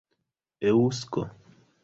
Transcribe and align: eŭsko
eŭsko 0.71 1.27